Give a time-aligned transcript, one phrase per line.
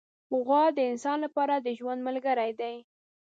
[0.45, 2.71] غوا د انسان له پاره د ژوند ملګرې ده.